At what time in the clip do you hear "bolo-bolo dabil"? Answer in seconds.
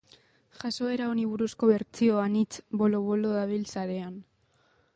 2.81-3.69